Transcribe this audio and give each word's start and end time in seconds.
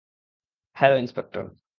Hello, 0.75 0.97
inspector. 0.97 1.43